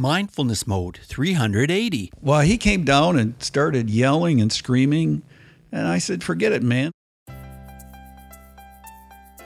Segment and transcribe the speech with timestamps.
[0.00, 2.10] Mindfulness Mode 380.
[2.22, 5.20] Well, he came down and started yelling and screaming,
[5.70, 6.90] and I said, Forget it, man.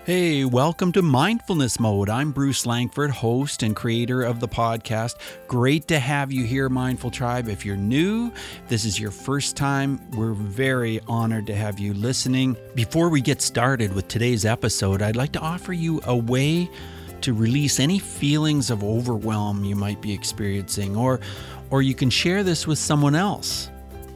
[0.05, 2.09] Hey, welcome to Mindfulness Mode.
[2.09, 5.17] I'm Bruce Langford, host and creator of the podcast.
[5.49, 7.49] Great to have you here, Mindful Tribe.
[7.49, 8.31] If you're new,
[8.69, 12.57] this is your first time, we're very honored to have you listening.
[12.77, 16.71] Before we get started with today's episode, I'd like to offer you a way
[17.25, 21.21] to release any feelings of overwhelm you might be experiencing or
[21.71, 23.71] or you can share this with someone else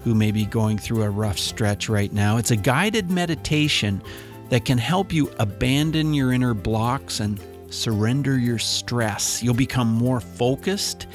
[0.05, 2.37] who may be going through a rough stretch right now.
[2.37, 4.02] It's a guided meditation
[4.51, 9.43] that can help you abandon your inner blocks and surrender your stress.
[9.43, 11.06] You'll become more focused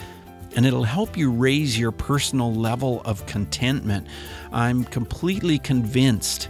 [0.56, 4.08] and it'll help you raise your personal level of contentment.
[4.52, 6.50] I'm completely convinced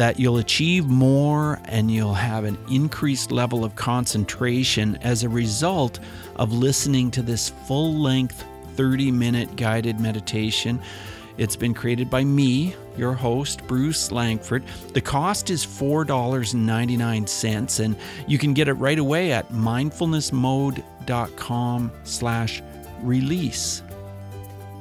[0.00, 6.00] that you'll achieve more and you'll have an increased level of concentration as a result
[6.36, 8.42] of listening to this full length
[8.76, 10.80] 30 minute guided meditation.
[11.36, 14.64] It's been created by me, your host, Bruce Langford.
[14.94, 17.94] The cost is $4.99 and
[18.26, 22.62] you can get it right away at mindfulnessmode.com slash
[23.02, 23.82] release.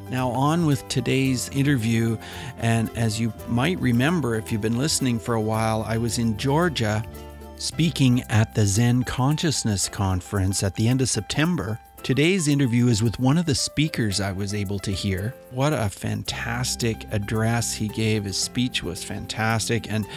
[0.10, 2.18] Now, on with today's interview.
[2.58, 6.38] And as you might remember, if you've been listening for a while, I was in
[6.38, 7.04] Georgia
[7.58, 11.80] speaking at the Zen Consciousness Conference at the end of September.
[12.02, 15.36] Today's interview is with one of the speakers I was able to hear.
[15.52, 18.24] What a fantastic address he gave.
[18.24, 19.92] His speech was fantastic.
[19.92, 20.08] And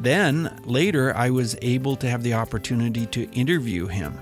[0.00, 4.18] then later, I was able to have the opportunity to interview him.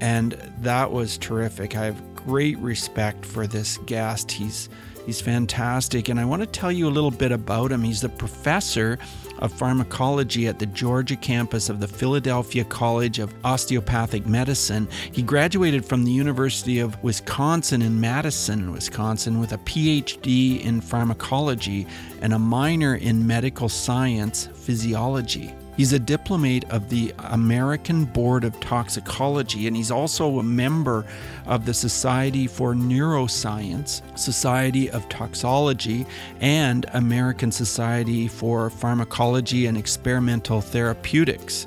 [0.00, 1.76] And that was terrific.
[1.76, 4.30] I have great respect for this guest.
[4.30, 4.68] He's
[5.06, 7.82] he's fantastic and I want to tell you a little bit about him.
[7.82, 8.98] He's the professor
[9.42, 14.88] of pharmacology at the Georgia campus of the Philadelphia College of Osteopathic Medicine.
[15.10, 21.88] He graduated from the University of Wisconsin in Madison, Wisconsin, with a PhD in pharmacology
[22.20, 25.52] and a minor in medical science physiology.
[25.76, 31.06] He's a diplomate of the American Board of Toxicology, and he's also a member
[31.46, 36.04] of the Society for Neuroscience, Society of Toxicology,
[36.40, 41.66] and American Society for Pharmacology and Experimental Therapeutics.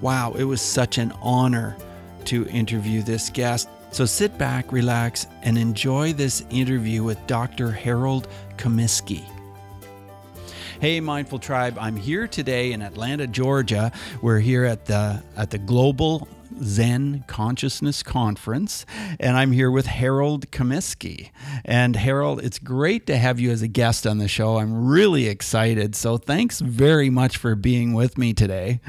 [0.00, 1.76] Wow, it was such an honor
[2.24, 3.68] to interview this guest.
[3.90, 7.70] So sit back, relax, and enjoy this interview with Dr.
[7.70, 8.26] Harold
[8.56, 9.22] Komiskey.
[10.80, 11.78] Hey, Mindful Tribe!
[11.80, 13.92] I'm here today in Atlanta, Georgia.
[14.20, 16.26] We're here at the at the Global
[16.62, 18.84] Zen Consciousness Conference,
[19.20, 21.30] and I'm here with Harold Komiskey.
[21.64, 24.58] And Harold, it's great to have you as a guest on the show.
[24.58, 25.94] I'm really excited.
[25.94, 28.80] So thanks very much for being with me today.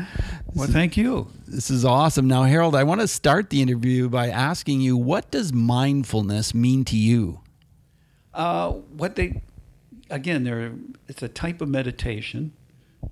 [0.56, 1.29] Well, thank you.
[1.47, 2.28] This is awesome.
[2.28, 6.84] Now, Harold, I want to start the interview by asking you, what does mindfulness mean
[6.85, 7.41] to you?
[8.34, 9.44] Uh, what they
[10.10, 10.74] again, there
[11.08, 12.54] it's a type of meditation,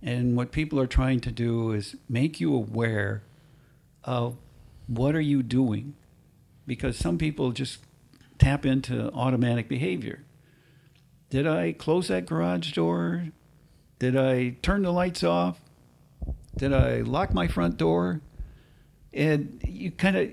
[0.01, 3.23] and what people are trying to do is make you aware
[4.03, 4.35] of
[4.87, 5.95] what are you doing,
[6.67, 7.79] because some people just
[8.37, 10.23] tap into automatic behavior.
[11.29, 13.27] Did I close that garage door?
[13.99, 15.61] Did I turn the lights off?
[16.57, 18.21] Did I lock my front door?
[19.13, 20.29] And you kind of,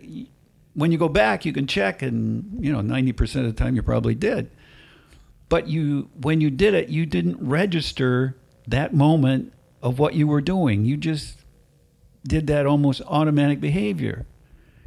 [0.75, 3.77] when you go back, you can check, and you know, ninety percent of the time
[3.77, 4.51] you probably did
[5.51, 8.35] but you when you did it you didn't register
[8.67, 9.53] that moment
[9.83, 10.85] of what you were doing.
[10.85, 11.39] You just
[12.27, 14.27] did that almost automatic behavior.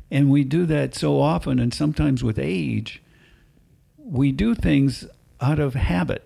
[0.09, 3.01] And we do that so often and sometimes with age
[3.97, 5.05] we do things
[5.41, 6.23] out of habit.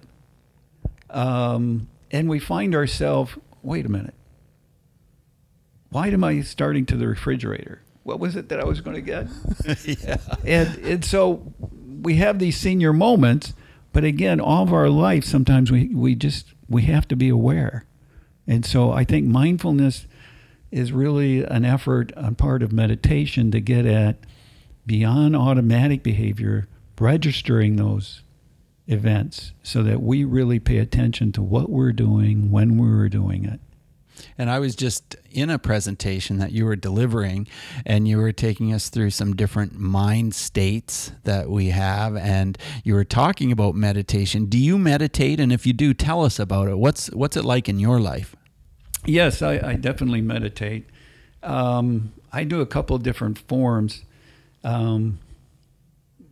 [1.09, 4.13] Um, and we find ourselves wait a minute.
[5.89, 7.81] Why am i starting to the refrigerator?
[8.03, 9.27] What was it that i was going to get?
[9.85, 10.17] Yeah.
[10.45, 11.53] and, and so
[12.01, 13.53] we have these senior moments
[13.97, 17.83] but again, all of our life, sometimes we, we just we have to be aware.
[18.45, 20.05] And so I think mindfulness
[20.69, 24.17] is really an effort on part of meditation to get at
[24.85, 26.67] beyond automatic behavior,
[26.99, 28.21] registering those
[28.85, 33.59] events so that we really pay attention to what we're doing when we're doing it.
[34.37, 37.47] And I was just in a presentation that you were delivering,
[37.85, 42.93] and you were taking us through some different mind states that we have, and you
[42.93, 44.45] were talking about meditation.
[44.45, 45.39] Do you meditate?
[45.39, 46.77] And if you do, tell us about it.
[46.77, 48.35] What's what's it like in your life?
[49.05, 50.85] Yes, I, I definitely meditate.
[51.43, 54.03] Um, I do a couple different forms.
[54.63, 55.19] Um,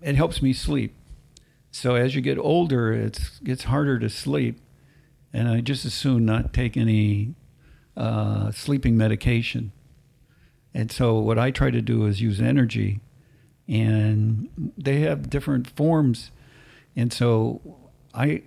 [0.02, 0.94] it helps me sleep.
[1.72, 4.60] So as you get older, it gets harder to sleep,
[5.34, 7.34] and I just as soon not take any
[7.98, 9.72] uh, sleeping medication.
[10.74, 13.00] And so what I try to do is use energy.
[13.68, 16.30] And they have different forms,
[16.96, 17.62] and so
[18.14, 18.44] I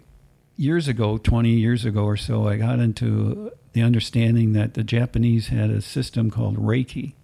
[0.56, 5.48] years ago, 20 years ago or so, I got into the understanding that the Japanese
[5.48, 7.14] had a system called Reiki.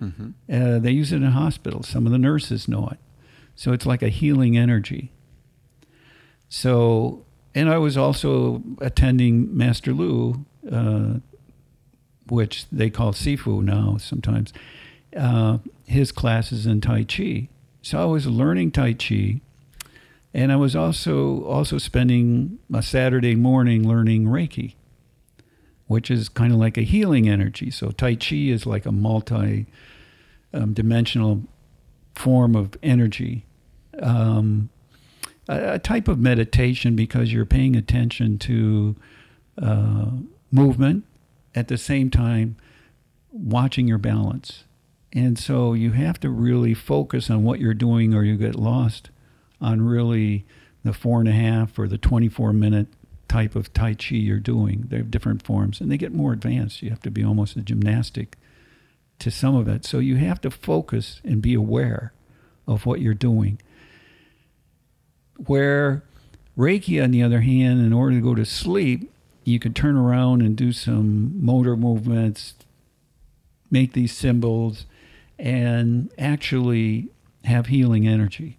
[0.00, 0.30] Mm-hmm.
[0.52, 1.88] Uh, they use it in hospitals.
[1.88, 2.98] Some of the nurses know it.
[3.54, 5.12] So it's like a healing energy.
[6.48, 7.24] So,
[7.54, 11.14] and I was also attending Master Lu, uh,
[12.28, 14.52] which they call Sifu now sometimes,
[15.16, 17.48] uh, his classes in Tai Chi.
[17.82, 19.40] So I was learning Tai Chi
[20.36, 24.74] and I was also also spending a Saturday morning learning Reiki,
[25.86, 27.70] which is kind of like a healing energy.
[27.70, 29.66] So Tai Chi is like a multi
[30.52, 31.44] um, dimensional
[32.14, 33.46] form of energy,
[34.02, 34.68] um,
[35.48, 38.94] a, a, type of meditation because you're paying attention to
[39.60, 40.10] uh,
[40.52, 41.04] movement
[41.56, 42.56] at the same time
[43.32, 44.64] watching your balance.
[45.12, 49.10] And so you have to really focus on what you're doing or you get lost
[49.60, 50.44] on really
[50.84, 52.88] the four and a half or the 24 minute
[53.28, 54.84] type of Tai Chi you're doing.
[54.88, 56.82] They have different forms and they get more advanced.
[56.82, 58.36] You have to be almost a gymnastic
[59.18, 59.84] to some of it.
[59.86, 62.12] So you have to focus and be aware
[62.66, 63.58] of what you're doing.
[65.46, 66.04] Where
[66.56, 69.10] Reiki, on the other hand, in order to go to sleep,
[69.46, 72.54] you could turn around and do some motor movements,
[73.70, 74.86] make these symbols,
[75.38, 77.08] and actually
[77.44, 78.58] have healing energy.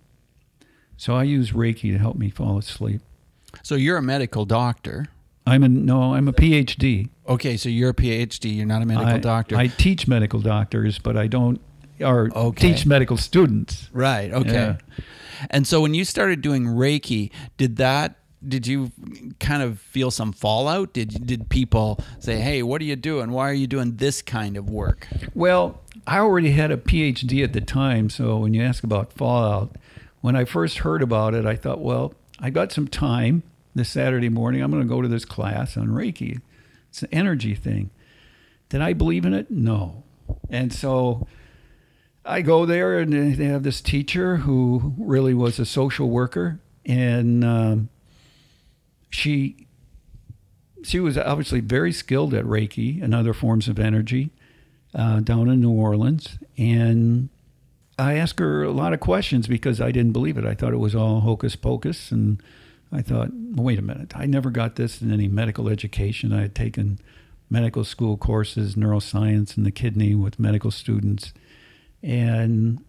[0.95, 3.01] So I use Reiki to help me fall asleep.
[3.63, 5.07] So you're a medical doctor.
[5.45, 7.10] I'm a no, I'm a PhD.
[7.28, 8.56] Okay, so you're a PhD.
[8.56, 9.57] You're not a medical I, doctor.
[9.57, 11.60] I teach medical doctors, but I don't
[12.00, 12.74] or okay.
[12.74, 13.90] teach medical students.
[13.92, 14.31] Right.
[14.31, 14.51] Okay.
[14.51, 14.78] Yeah.
[15.50, 18.92] And so when you started doing Reiki, did that did you
[19.39, 20.94] kind of feel some fallout?
[20.94, 23.31] Did did people say, "Hey, what are you doing?
[23.31, 27.54] Why are you doing this kind of work?" Well, I already had a PhD at
[27.54, 29.75] the time, so when you ask about fallout,
[30.22, 33.44] when I first heard about it, I thought, well, I got some time
[33.75, 34.62] this Saturday morning.
[34.62, 36.42] I'm going to go to this class on Reiki.
[36.90, 37.90] It's an energy thing.
[38.69, 39.50] Did I believe in it?
[39.50, 40.04] No.
[40.50, 41.28] And so
[42.25, 47.44] I go there, and they have this teacher who really was a social worker, and
[47.44, 47.90] um,
[49.09, 49.68] she
[50.83, 54.30] she was obviously very skilled at Reiki and other forms of energy
[54.94, 57.30] uh, down in New Orleans, and
[58.00, 60.45] I asked her a lot of questions because I didn't believe it.
[60.45, 62.12] I thought it was all hocus pocus.
[62.12, 62.42] And
[62.92, 64.13] I thought, wait a minute.
[64.15, 66.31] I never got this in any medical education.
[66.31, 67.00] I had taken
[67.50, 71.33] medical school courses, neuroscience and the kidney with medical students.
[72.04, 72.83] And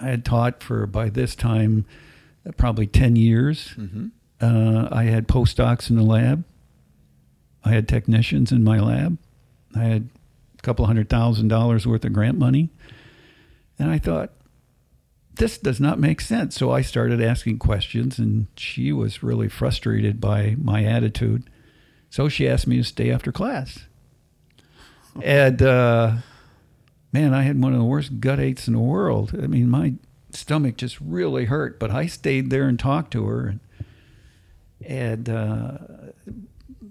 [0.00, 1.84] I had taught for, by this time,
[2.56, 3.74] probably 10 years.
[3.76, 4.06] Mm-hmm.
[4.40, 6.44] Uh, I had postdocs in the lab.
[7.64, 9.18] I had technicians in my lab.
[9.74, 10.08] I had
[10.58, 12.70] a couple hundred thousand dollars worth of grant money.
[13.78, 14.32] And I thought,
[15.34, 16.54] this does not make sense.
[16.54, 21.48] So I started asking questions, and she was really frustrated by my attitude.
[22.10, 23.86] So she asked me to stay after class.
[25.22, 26.16] And uh,
[27.12, 29.32] man, I had one of the worst gut aches in the world.
[29.34, 29.94] I mean, my
[30.30, 33.46] stomach just really hurt, but I stayed there and talked to her.
[33.46, 33.60] And,
[34.86, 35.78] and uh,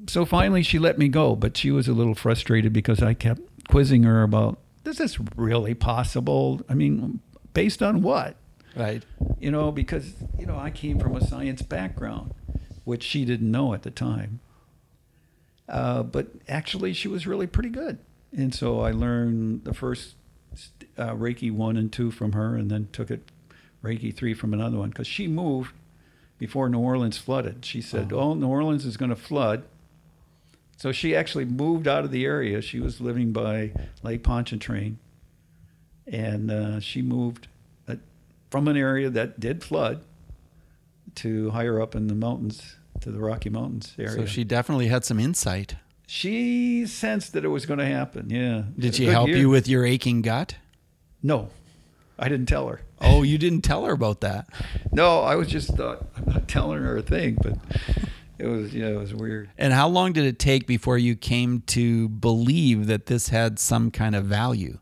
[0.08, 3.42] so finally she let me go, but she was a little frustrated because I kept
[3.68, 6.62] quizzing her about is this really possible?
[6.68, 7.20] I mean,
[7.54, 8.36] based on what?
[8.76, 9.04] Right.
[9.40, 12.34] You know, because, you know, I came from a science background,
[12.84, 14.40] which she didn't know at the time.
[15.68, 18.00] Uh, but actually, she was really pretty good.
[18.36, 20.16] And so I learned the first
[20.98, 23.32] uh, Reiki 1 and 2 from her, and then took it
[23.84, 25.74] Reiki 3 from another one because she moved
[26.40, 27.64] before New Orleans flooded.
[27.64, 29.64] She said, Oh, oh New Orleans is going to flood.
[30.78, 32.62] So she actually moved out of the area.
[32.62, 34.98] She was living by Lake Pontchartrain,
[36.08, 37.50] and uh, she moved
[37.88, 37.96] uh,
[38.50, 40.02] from an area that did flood
[41.16, 44.12] to higher up in the mountains, to the Rocky Mountains area.
[44.12, 45.76] So she definitely had some insight.
[46.08, 48.30] She sensed that it was going to happen.
[48.30, 48.64] Yeah.
[48.78, 49.38] Did she help year.
[49.38, 50.56] you with your aching gut?
[51.22, 51.50] No,
[52.18, 52.80] I didn't tell her.
[53.02, 54.48] Oh, you didn't tell her about that?
[54.92, 57.58] no, I was just thought I'm not telling her a thing, but
[58.38, 59.50] it was yeah, it was weird.
[59.58, 63.92] And how long did it take before you came to believe that this had some
[63.92, 64.80] kind of value?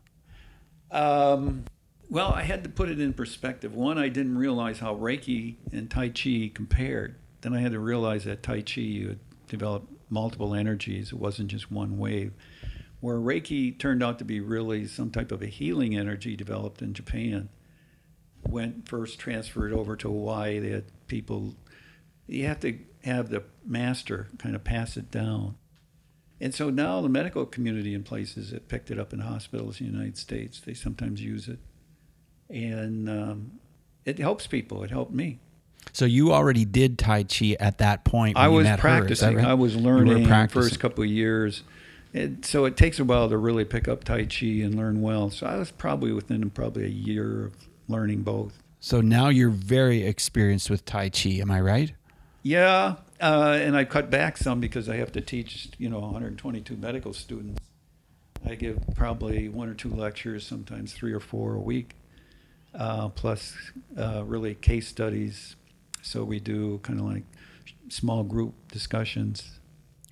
[0.90, 1.64] Um,
[2.10, 3.74] well, I had to put it in perspective.
[3.74, 7.16] One, I didn't realize how Reiki and Tai Chi compared.
[7.42, 11.12] Then I had to realize that Tai Chi you had developed multiple energies.
[11.12, 12.32] It wasn't just one wave.
[13.00, 16.94] Where Reiki turned out to be really some type of a healing energy developed in
[16.94, 17.48] Japan.
[18.48, 20.58] Went first transferred over to Hawaii.
[20.58, 21.54] They had people.
[22.26, 25.56] You have to have the master kind of pass it down.
[26.40, 29.86] And so now the medical community in places that picked it up in hospitals in
[29.86, 30.60] the United States.
[30.60, 31.58] They sometimes use it.
[32.48, 33.52] And um,
[34.04, 34.84] it helps people.
[34.84, 35.40] It helped me.
[35.92, 38.36] So you already did Tai Chi at that point.
[38.36, 39.36] When I was practicing.
[39.36, 39.46] Right?
[39.46, 41.62] I was learning the first couple of years.
[42.12, 45.30] It, so it takes a while to really pick up Tai Chi and learn well.
[45.30, 47.52] So I was probably within probably a year of
[47.88, 48.62] learning both.
[48.80, 51.30] So now you're very experienced with Tai Chi.
[51.40, 51.92] Am I right?
[52.42, 56.76] Yeah, uh, and I cut back some because I have to teach, you know, 122
[56.76, 57.60] medical students.
[58.46, 61.96] I give probably one or two lectures, sometimes three or four a week,
[62.74, 63.54] uh, plus
[63.96, 65.56] uh, really case studies.
[66.02, 67.24] So we do kind of like
[67.88, 69.58] small group discussions.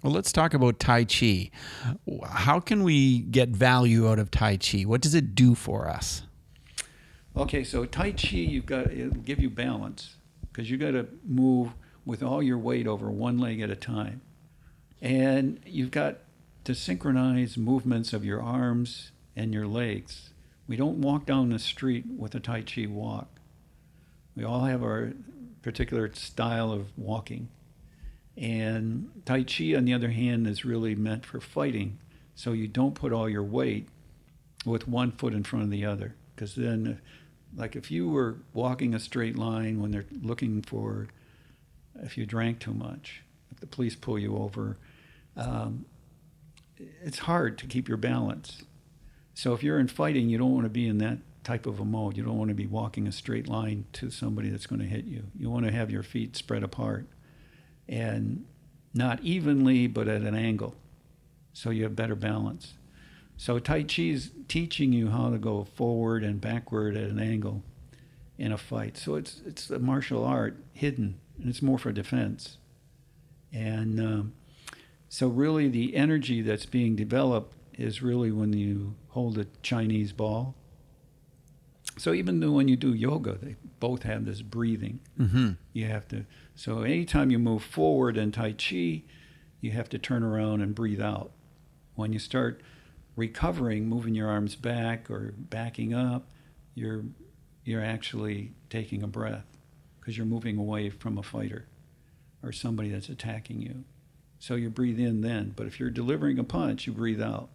[0.02, 1.50] Well, let's talk about Tai Chi.
[2.28, 4.83] How can we get value out of Tai Chi?
[4.83, 6.23] What does it do for us?
[7.37, 10.16] Okay, so Tai Chi, you've got it'll give you balance
[10.49, 11.73] because you've got to move
[12.07, 14.23] with all your weight over one leg at a time,
[15.02, 16.16] and you've got
[16.64, 20.31] to synchronize movements of your arms and your legs.
[20.66, 23.28] We don't walk down the street with a Tai Chi walk.
[24.35, 25.12] We all have our
[25.61, 27.49] particular style of walking.
[28.37, 31.99] And Tai Chi, on the other hand, is really meant for fighting.
[32.35, 33.88] So you don't put all your weight
[34.64, 36.14] with one foot in front of the other.
[36.35, 37.00] Because then,
[37.56, 41.08] like if you were walking a straight line when they're looking for,
[42.02, 44.76] if you drank too much, if the police pull you over,
[45.36, 45.86] um,
[46.78, 48.62] it's hard to keep your balance.
[49.34, 51.84] So if you're in fighting, you don't want to be in that type of a
[51.84, 52.16] mode.
[52.16, 55.04] You don't want to be walking a straight line to somebody that's going to hit
[55.04, 55.25] you.
[55.38, 57.06] You want to have your feet spread apart
[57.88, 58.44] and
[58.92, 60.75] not evenly, but at an angle.
[61.52, 62.75] So you have better balance.
[63.37, 67.62] So Tai Chi is teaching you how to go forward and backward at an angle
[68.38, 68.97] in a fight.
[68.97, 72.59] So it's it's a martial art hidden, and it's more for defense.
[73.52, 74.33] And um,
[75.09, 80.55] so really, the energy that's being developed is really when you hold a Chinese ball.
[81.99, 85.00] So even though when you do yoga, they both have this breathing.
[85.19, 85.52] Mm-hmm.
[85.73, 86.26] You have to.
[86.55, 89.02] So anytime you move forward in Tai Chi,
[89.61, 91.33] you have to turn around and breathe out.
[91.95, 92.61] When you start
[93.16, 96.28] recovering, moving your arms back or backing up,
[96.75, 97.04] you're
[97.64, 99.46] you're actually taking a breath
[99.99, 101.66] because you're moving away from a fighter
[102.42, 103.82] or somebody that's attacking you.
[104.38, 107.49] So you breathe in then, but if you're delivering a punch, you breathe out.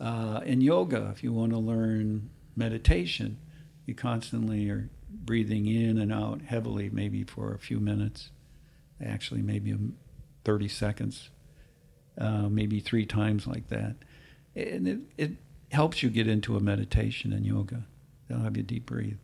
[0.00, 3.38] Uh, in yoga, if you want to learn meditation,
[3.86, 8.30] you constantly are breathing in and out heavily, maybe for a few minutes,
[9.04, 9.76] actually, maybe
[10.44, 11.30] 30 seconds,
[12.18, 13.96] uh, maybe three times like that.
[14.68, 15.30] And it, it
[15.72, 17.84] helps you get into a meditation in yoga.
[18.28, 19.18] They'll have you deep breathe.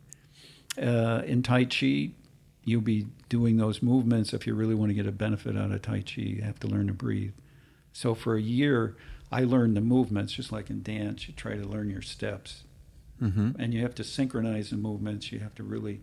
[0.81, 2.11] Uh, in Tai Chi,
[2.64, 4.33] you'll be doing those movements.
[4.33, 6.66] If you really want to get a benefit out of Tai Chi, you have to
[6.66, 7.33] learn to breathe.
[7.93, 8.97] So for a year,
[9.33, 11.26] I learned the movements, just like in dance.
[11.28, 12.62] You try to learn your steps
[13.23, 13.52] Mm-hmm.
[13.59, 15.33] and you have to synchronize the movements.
[15.33, 16.02] You have to really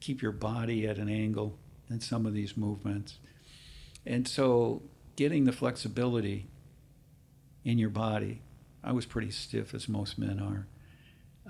[0.00, 1.56] keep your body at an angle
[1.88, 3.18] in some of these movements.
[4.04, 4.82] And so,
[5.14, 6.48] getting the flexibility
[7.64, 8.42] in your body,
[8.82, 10.66] I was pretty stiff, as most men are.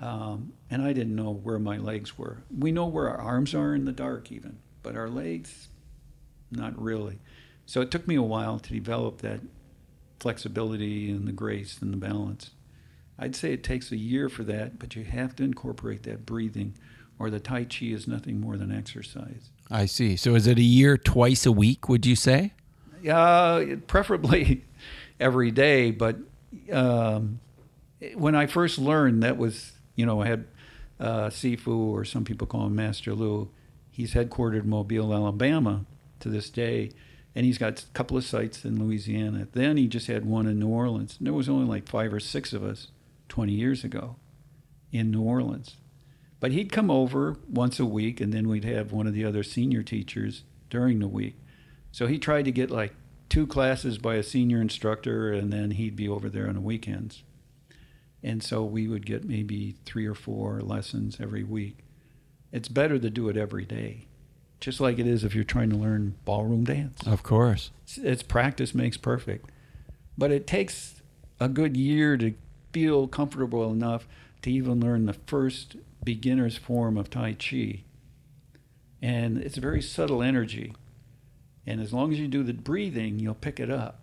[0.05, 2.37] Um, and I didn't know where my legs were.
[2.57, 5.67] We know where our arms are in the dark, even, but our legs,
[6.51, 7.19] not really.
[7.65, 9.41] So, it took me a while to develop that
[10.19, 12.51] flexibility and the grace and the balance.
[13.17, 16.75] I'd say it takes a year for that, but you have to incorporate that breathing,
[17.19, 19.49] or the Tai Chi is nothing more than exercise.
[19.69, 20.15] I see.
[20.15, 21.89] So is it a year twice a week?
[21.89, 22.53] Would you say?
[23.07, 24.65] Uh, preferably
[25.19, 26.17] every day, but
[26.71, 27.39] um,
[28.15, 30.45] when I first learned, that was, you know, I had
[30.99, 33.49] uh, Sifu, or some people call him Master Lu.
[33.89, 35.85] He's headquartered in Mobile, Alabama
[36.19, 36.91] to this day,
[37.35, 39.47] and he's got a couple of sites in Louisiana.
[39.51, 41.15] Then he just had one in New Orleans.
[41.17, 42.87] And there was only like five or six of us
[43.29, 44.15] 20 years ago
[44.91, 45.75] in New Orleans.
[46.39, 49.43] But he'd come over once a week, and then we'd have one of the other
[49.43, 51.35] senior teachers during the week.
[51.91, 52.93] So he tried to get like
[53.29, 57.23] two classes by a senior instructor, and then he'd be over there on the weekends.
[58.21, 61.85] And so we would get maybe three or four lessons every week.
[62.51, 64.07] It's better to do it every day,
[64.59, 67.05] just like it is if you're trying to learn ballroom dance.
[67.05, 67.71] Of course.
[67.83, 69.49] It's, it's practice makes perfect.
[70.17, 71.01] But it takes
[71.39, 72.33] a good year to
[72.73, 74.07] feel comfortable enough
[74.41, 77.83] to even learn the first beginner's form of Tai Chi.
[79.01, 80.73] And it's a very subtle energy.
[81.69, 83.99] And as long as you do the breathing, you'll pick it up.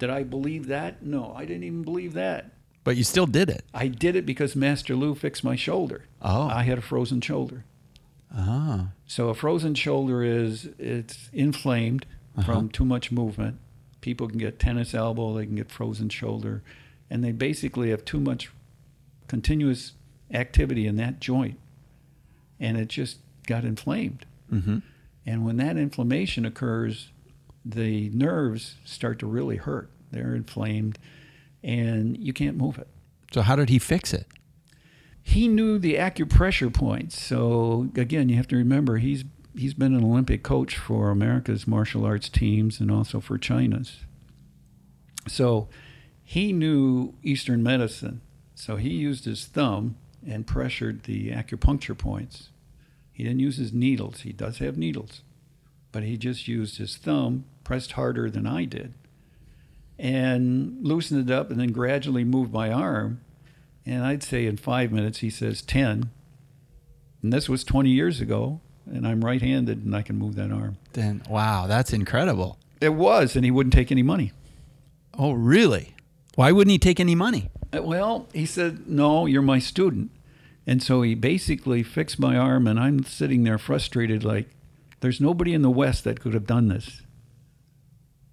[0.00, 1.02] Did I believe that?
[1.02, 2.50] No, I didn't even believe that.
[2.82, 3.64] But you still did it.
[3.72, 6.06] I did it because Master Lu fixed my shoulder.
[6.20, 6.48] Oh.
[6.48, 7.64] I had a frozen shoulder.
[8.34, 8.88] Ah.
[9.06, 12.06] So a frozen shoulder is it's inflamed
[12.44, 13.58] from too much movement.
[14.00, 16.62] People can get tennis elbow, they can get frozen shoulder,
[17.10, 18.50] and they basically have too much
[19.28, 19.92] continuous
[20.32, 21.58] activity in that joint.
[22.58, 24.26] and it just got inflamed.
[24.52, 24.78] Mm-hmm.
[25.30, 27.12] And when that inflammation occurs,
[27.64, 29.88] the nerves start to really hurt.
[30.10, 30.98] They're inflamed,
[31.62, 32.88] and you can't move it.
[33.32, 34.26] So how did he fix it?
[35.22, 37.22] He knew the acupressure points.
[37.22, 39.24] So again, you have to remember he's
[39.56, 43.98] he's been an Olympic coach for America's martial arts teams and also for China's.
[45.28, 45.68] So
[46.24, 48.20] he knew Eastern medicine.
[48.56, 49.96] So he used his thumb
[50.26, 52.49] and pressured the acupuncture points.
[53.20, 54.22] He didn't use his needles.
[54.22, 55.20] He does have needles,
[55.92, 58.94] but he just used his thumb, pressed harder than I did,
[59.98, 63.20] and loosened it up, and then gradually moved my arm.
[63.84, 66.08] And I'd say in five minutes, he says 10.
[67.22, 70.50] And this was 20 years ago, and I'm right handed and I can move that
[70.50, 70.78] arm.
[70.94, 72.56] Then wow, that's incredible.
[72.80, 74.32] It was, and he wouldn't take any money.
[75.18, 75.94] Oh, really?
[76.36, 77.50] Why wouldn't he take any money?
[77.76, 80.10] Uh, Well, he said, No, you're my student.
[80.66, 84.50] And so he basically fixed my arm, and I'm sitting there frustrated, like,
[85.00, 87.02] there's nobody in the West that could have done this.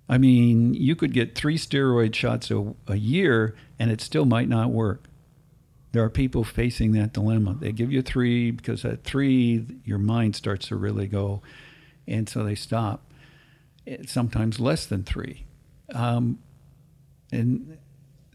[0.09, 4.49] I mean, you could get three steroid shots a, a year, and it still might
[4.49, 5.05] not work.
[5.93, 7.57] There are people facing that dilemma.
[7.59, 11.41] They give you three because at three, your mind starts to really go,
[12.07, 13.11] and so they stop.
[13.85, 15.45] It's sometimes less than three.
[15.95, 16.39] Um,
[17.31, 17.77] and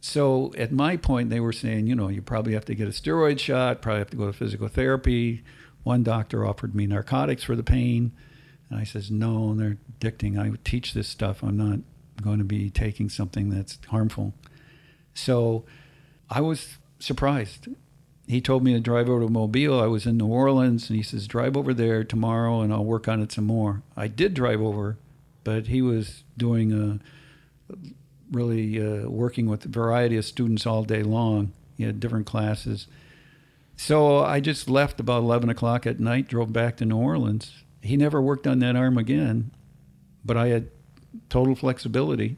[0.04, 2.90] so at my point, they were saying, you know, you probably have to get a
[2.90, 5.44] steroid shot, probably have to go to physical therapy.
[5.84, 8.10] One doctor offered me narcotics for the pain.
[8.68, 10.36] And I says, no, they're addicting.
[10.36, 11.44] I teach this stuff.
[11.44, 11.78] I'm not
[12.20, 14.34] going to be taking something that's harmful.
[15.14, 15.64] So
[16.28, 17.68] I was surprised.
[18.26, 19.80] He told me to drive over to Mobile.
[19.80, 23.06] I was in New Orleans, and he says, drive over there tomorrow and I'll work
[23.06, 23.84] on it some more.
[23.96, 24.98] I did drive over,
[25.44, 26.98] but he was doing a
[28.32, 31.52] really uh, working with a variety of students all day long.
[31.76, 32.86] He had different classes.
[33.76, 37.64] So I just left about 11 o'clock at night, drove back to New Orleans.
[37.80, 39.50] He never worked on that arm again,
[40.24, 40.68] but I had
[41.28, 42.36] total flexibility.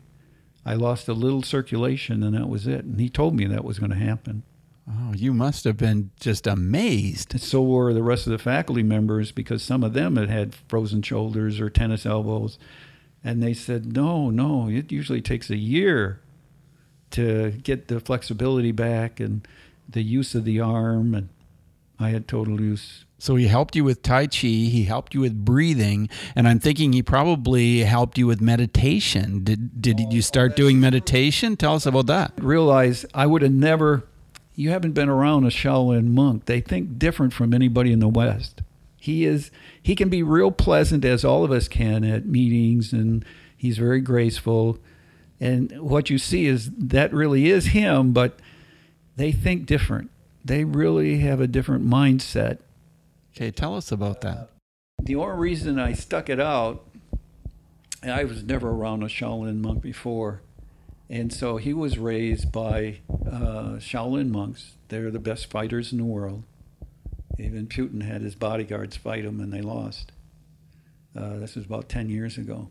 [0.64, 2.84] I lost a little circulation, and that was it.
[2.84, 4.42] And he told me that was going to happen.
[4.88, 7.40] Oh, you must have been just amazed.
[7.40, 11.02] So were the rest of the faculty members because some of them had had frozen
[11.02, 12.58] shoulders or tennis elbows.
[13.24, 16.20] And they said, no, no, it usually takes a year
[17.12, 19.48] to get the flexibility back and
[19.88, 21.14] the use of the arm.
[21.14, 21.30] And
[21.98, 23.06] I had total use.
[23.18, 26.92] So he helped you with Tai Chi, he helped you with breathing, and I'm thinking
[26.92, 29.42] he probably helped you with meditation.
[29.44, 31.56] Did did you start doing meditation?
[31.56, 32.32] Tell us about that.
[32.36, 34.04] Realize I would have never,
[34.54, 36.44] you haven't been around a Shaolin monk.
[36.44, 38.60] They think different from anybody in the West.
[39.04, 39.50] He is,
[39.82, 43.22] he can be real pleasant as all of us can at meetings, and
[43.54, 44.78] he's very graceful.
[45.38, 48.38] And what you see is that really is him, but
[49.16, 50.10] they think different.
[50.42, 52.60] They really have a different mindset.
[53.36, 54.48] Okay, tell us about that.
[55.02, 56.86] The only reason I stuck it out,
[58.02, 60.40] I was never around a Shaolin monk before,
[61.10, 64.76] and so he was raised by uh, Shaolin monks.
[64.88, 66.44] They're the best fighters in the world.
[67.38, 70.12] Even Putin had his bodyguards fight him, and they lost.
[71.16, 72.68] Uh, this was about ten years ago,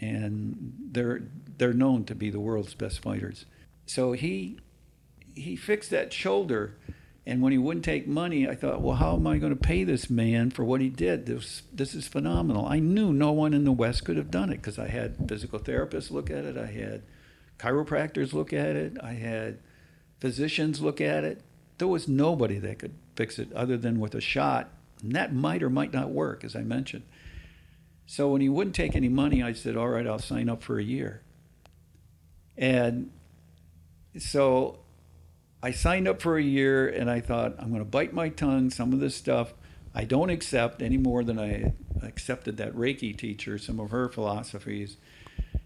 [0.00, 1.22] and they're
[1.58, 3.46] they're known to be the world's best fighters.
[3.86, 4.58] So he
[5.34, 6.76] he fixed that shoulder.
[7.28, 9.82] And when he wouldn't take money, I thought, well, how am I going to pay
[9.82, 11.26] this man for what he did?
[11.26, 12.66] This, this is phenomenal.
[12.66, 15.58] I knew no one in the West could have done it because I had physical
[15.58, 17.02] therapists look at it, I had
[17.58, 19.58] chiropractors look at it, I had
[20.20, 21.42] physicians look at it.
[21.78, 24.70] There was nobody that could fix it other than with a shot.
[25.02, 27.04] And that might or might not work, as I mentioned.
[28.06, 30.78] So when he wouldn't take any money, I said, all right, I'll sign up for
[30.78, 31.22] a year.
[32.56, 33.10] And
[34.18, 34.78] so
[35.62, 38.70] I signed up for a year and I thought, I'm going to bite my tongue.
[38.70, 39.52] Some of this stuff
[39.94, 44.98] I don't accept any more than I accepted that Reiki teacher, some of her philosophies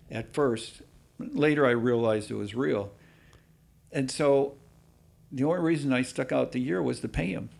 [0.08, 0.82] at first.
[1.18, 2.92] Later, I realized it was real.
[3.90, 4.54] And so
[5.32, 7.50] the only reason I stuck out the year was to pay him.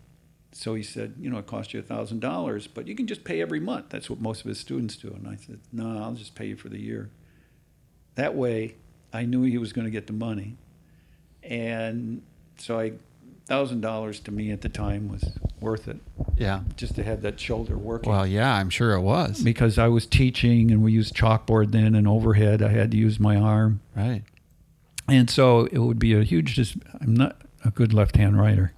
[0.52, 3.61] So he said, you know, it cost you $1,000, but you can just pay every
[3.61, 3.87] month.
[3.90, 5.09] That's what most of his students do.
[5.09, 7.09] And I said, no, I'll just pay you for the year.
[8.16, 8.74] That way,
[9.12, 10.56] I knew he was going to get the money.
[11.42, 12.22] And
[12.59, 12.92] so I,
[13.48, 15.24] $1,000 to me at the time was
[15.61, 15.98] worth it
[16.37, 16.61] Yeah.
[16.76, 18.11] just to have that shoulder working.
[18.11, 19.42] Well, yeah, I'm sure it was.
[19.42, 23.18] Because I was teaching and we used chalkboard then and overhead, I had to use
[23.20, 23.80] my arm.
[23.96, 24.22] Right.
[25.09, 28.73] And so it would be a huge, dis- I'm not a good left hand writer.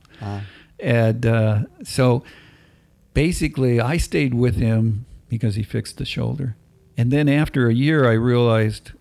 [0.79, 2.25] And uh, so
[3.15, 6.57] basically, I stayed with him because he fixed the shoulder.
[6.97, 8.93] And then after a year, I realized,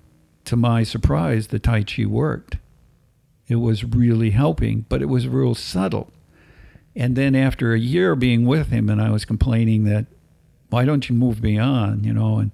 [0.46, 2.58] to my surprise, the Tai Chi worked.
[3.48, 6.12] It was really helping, but it was real subtle.
[6.96, 10.06] And then after a year being with him, and I was complaining that,
[10.70, 12.38] why don't you move me on, you know?
[12.38, 12.52] And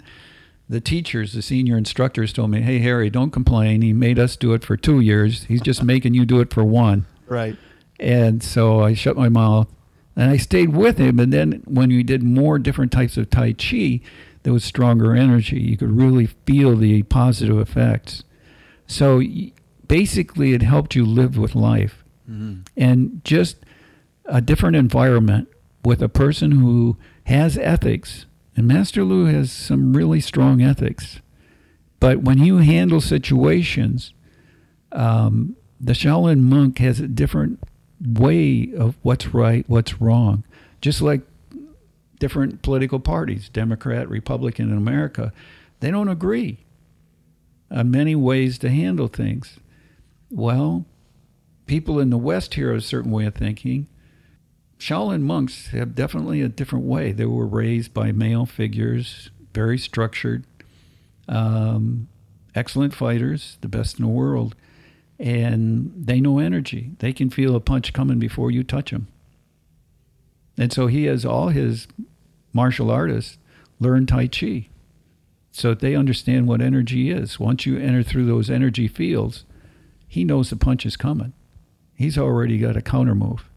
[0.67, 3.81] the teachers, the senior instructors told me, hey, Harry, don't complain.
[3.83, 5.43] He made us do it for two years.
[5.43, 7.05] He's just making you do it for one.
[7.27, 7.55] Right.
[7.99, 9.67] And so I shut my mouth
[10.15, 11.19] and I stayed with him.
[11.19, 14.01] And then when we did more different types of Tai Chi,
[14.43, 15.59] there was stronger energy.
[15.59, 18.23] You could really feel the positive effects.
[18.87, 19.21] So
[19.87, 22.03] basically, it helped you live with life.
[22.29, 22.61] Mm-hmm.
[22.77, 23.57] And just
[24.25, 25.49] a different environment
[25.83, 28.25] with a person who has ethics.
[28.55, 31.19] And Master Lu has some really strong ethics.
[31.99, 34.13] But when you handle situations,
[34.93, 37.59] um, the Shaolin monk has a different
[38.03, 40.43] way of what's right, what's wrong.
[40.81, 41.21] Just like
[42.19, 45.31] different political parties, Democrat, Republican in America,
[45.79, 46.57] they don't agree
[47.69, 49.59] on many ways to handle things.
[50.29, 50.85] Well,
[51.65, 53.87] people in the West here a certain way of thinking.
[54.79, 57.11] Shaolin monks have definitely a different way.
[57.11, 60.45] They were raised by male figures, very structured,
[61.27, 62.07] um,
[62.53, 64.55] excellent fighters, the best in the world,
[65.19, 66.91] and they know energy.
[66.99, 69.07] They can feel a punch coming before you touch them.
[70.57, 71.87] And so he has all his
[72.53, 73.37] martial artists
[73.79, 74.69] learn Tai Chi
[75.51, 77.39] so that they understand what energy is.
[77.39, 79.45] Once you enter through those energy fields,
[80.07, 81.33] he knows the punch is coming.
[81.95, 83.49] He's already got a counter move.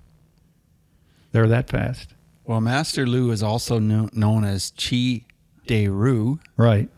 [1.32, 2.14] They're that fast.
[2.44, 5.24] Well, Master Lu is also known as Chi
[5.66, 6.40] De Ru.
[6.56, 6.88] Right.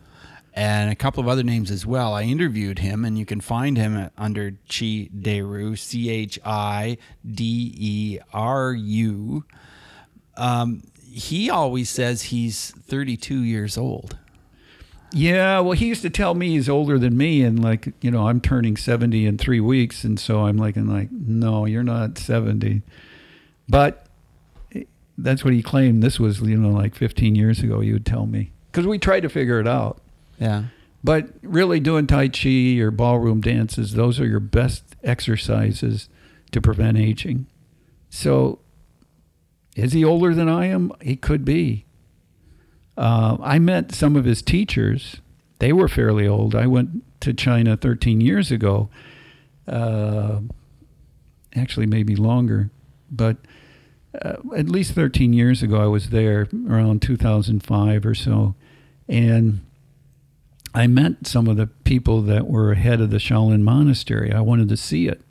[0.55, 2.13] And a couple of other names as well.
[2.13, 7.73] I interviewed him, and you can find him under Chi Deru, C H I D
[7.75, 9.45] E R U.
[10.37, 14.17] Um, he always says he's 32 years old.
[15.11, 18.27] Yeah, well, he used to tell me he's older than me, and like you know,
[18.27, 22.17] I'm turning 70 in three weeks, and so I'm like, and like, no, you're not
[22.17, 22.81] 70.
[23.69, 24.07] But
[25.17, 26.01] that's what he claimed.
[26.01, 27.79] This was you know like 15 years ago.
[27.79, 30.01] He would tell me because we tried to figure it out.
[30.43, 30.63] Yeah.
[31.03, 36.09] But really, doing Tai Chi or ballroom dances, those are your best exercises
[36.51, 37.45] to prevent aging.
[38.09, 38.59] So
[39.75, 40.91] is he older than I am?
[41.01, 41.85] He could be.
[42.97, 45.17] Uh, I met some of his teachers.
[45.59, 46.55] They were fairly old.
[46.55, 48.89] I went to China 13 years ago.
[49.65, 50.39] Uh,
[51.55, 52.69] actually, maybe longer,
[53.09, 53.37] but
[54.21, 58.55] uh, at least 13 years ago, I was there around 2005 or so.
[59.07, 59.61] And
[60.73, 64.31] I met some of the people that were head of the Shaolin Monastery.
[64.33, 65.21] I wanted to see it.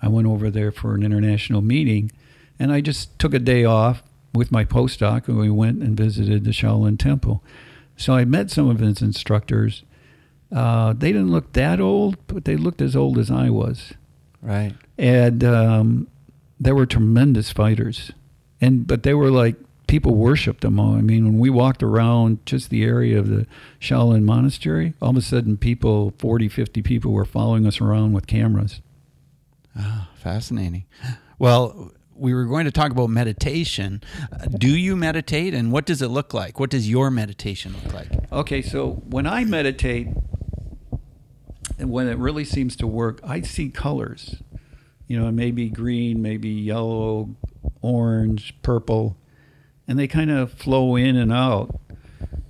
[0.00, 2.12] I went over there for an international meeting
[2.58, 4.02] and I just took a day off
[4.32, 7.42] with my postdoc and we went and visited the Shaolin Temple.
[7.96, 9.82] So I met some of his instructors.
[10.52, 13.94] Uh, they didn't look that old, but they looked as old as I was.
[14.42, 14.74] Right.
[14.98, 16.08] And um,
[16.60, 18.12] they were tremendous fighters.
[18.60, 19.56] And but they were like
[19.94, 20.96] people worshipped them all.
[20.96, 23.46] I mean, when we walked around just the area of the
[23.80, 28.26] Shaolin Monastery, all of a sudden people, 40, 50 people were following us around with
[28.26, 28.80] cameras.
[29.78, 30.84] Ah, fascinating.
[31.38, 34.02] Well, we were going to talk about meditation.
[34.32, 36.58] Uh, do you meditate and what does it look like?
[36.58, 38.32] What does your meditation look like?
[38.32, 40.08] Okay, so when I meditate,
[41.78, 44.42] and when it really seems to work, I see colors.
[45.06, 47.36] You know, maybe green, maybe yellow,
[47.80, 49.16] orange, purple,
[49.86, 51.80] and they kind of flow in and out.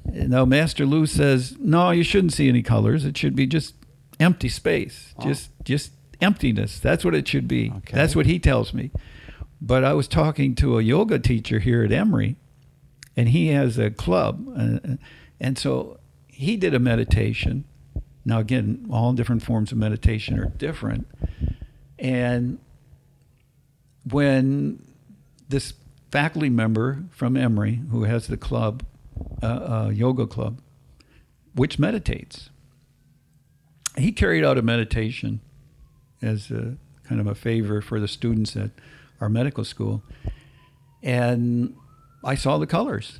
[0.05, 3.05] Now, Master Lu says, no, you shouldn't see any colors.
[3.05, 3.75] It should be just
[4.21, 5.25] empty space, oh.
[5.25, 6.79] just just emptiness.
[6.79, 7.73] That's what it should be.
[7.79, 7.97] Okay.
[7.97, 8.91] That's what he tells me.
[9.61, 12.37] But I was talking to a yoga teacher here at Emory,
[13.17, 14.47] and he has a club.
[14.57, 14.97] Uh,
[15.41, 17.65] and so he did a meditation.
[18.25, 21.07] Now, again, all different forms of meditation are different.
[21.99, 22.59] And
[24.11, 24.83] when
[25.49, 25.73] this
[26.15, 28.85] faculty member from Emory, who has the club,
[29.43, 30.61] uh, uh, yoga club,
[31.57, 32.51] which meditates,
[33.99, 35.41] he carried out a meditation
[36.23, 38.71] as a kind of a favor for the students at
[39.21, 40.05] our medical school,
[41.03, 41.75] and
[42.23, 43.19] I saw the colors.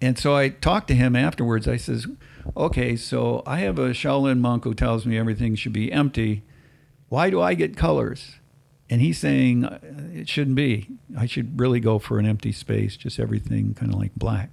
[0.00, 1.68] And so I talked to him afterwards.
[1.68, 2.06] I says,
[2.56, 6.42] "Okay, so I have a Shaolin monk who tells me everything should be empty.
[7.10, 8.36] Why do I get colors?"
[8.94, 9.80] And he's saying uh,
[10.14, 10.86] it shouldn't be.
[11.18, 14.50] I should really go for an empty space, just everything kind of like black.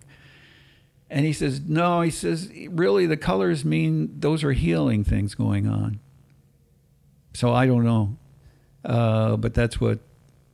[1.12, 5.68] And he says, "No." He says, "Really, the colors mean those are healing things going
[5.68, 6.00] on."
[7.34, 8.18] So I don't know.
[8.84, 10.00] Uh, but that's what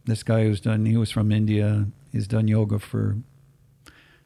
[0.03, 1.87] this guy who's done, he was from India.
[2.11, 3.15] He's done yoga for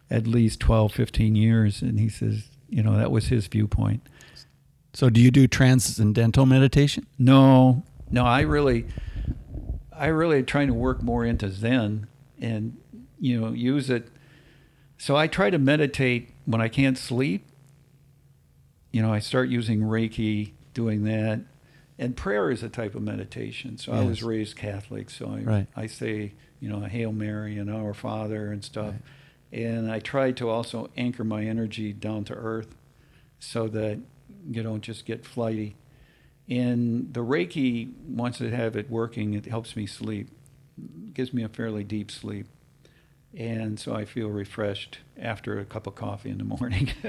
[0.10, 1.84] at least 12, 15 years.
[1.84, 4.02] And he says, you know, that was his viewpoint.
[4.96, 7.06] So do you do transcendental meditation?
[7.20, 8.88] No, no, I really,
[10.02, 12.08] I really trying to work more into Zen
[12.40, 12.76] and
[13.20, 14.08] you know use it.
[14.98, 17.46] So I try to meditate when I can't sleep.
[18.92, 21.42] You know, I start using Reiki, doing that,
[22.00, 23.78] and prayer is a type of meditation.
[23.78, 25.68] So I was raised Catholic, so I Right.
[25.76, 28.96] I say you know a Hail Mary and Our Father and stuff,
[29.52, 32.76] and I try to also anchor my energy down to earth,
[33.38, 34.00] so that
[34.50, 35.76] you don't just get flighty.
[36.52, 40.28] And the Reiki, once I have it working, it helps me sleep,
[41.14, 42.46] gives me a fairly deep sleep.
[43.34, 46.92] And so I feel refreshed after a cup of coffee in the morning.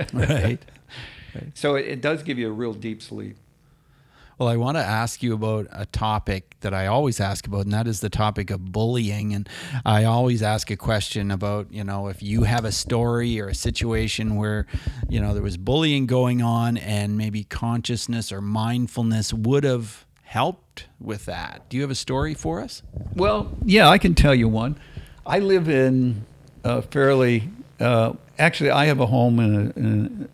[1.34, 1.50] Right.
[1.54, 3.36] So it, it does give you a real deep sleep.
[4.42, 7.72] Well, I want to ask you about a topic that I always ask about, and
[7.72, 9.32] that is the topic of bullying.
[9.32, 9.48] And
[9.86, 13.54] I always ask a question about, you know, if you have a story or a
[13.54, 14.66] situation where,
[15.08, 20.88] you know, there was bullying going on and maybe consciousness or mindfulness would have helped
[20.98, 21.68] with that.
[21.68, 22.82] Do you have a story for us?
[23.14, 24.76] Well, yeah, I can tell you one.
[25.24, 26.26] I live in
[26.64, 30.28] a fairly, uh, actually, I have a home in a, in